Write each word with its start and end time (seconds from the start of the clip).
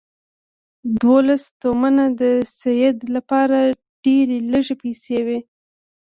دوولس 0.99 1.43
تومنه 1.61 2.05
د 2.21 2.23
سید 2.59 2.97
لپاره 3.15 3.57
ډېرې 4.03 4.37
لږې 4.51 4.75
پیسې 4.83 5.17
وې. 5.25 5.39